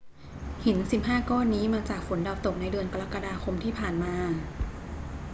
[0.65, 4.15] หิน 15 ก้อนนี้มาจากฝนดาวตกในเดือนกรกฎาคมที่ผ่านมา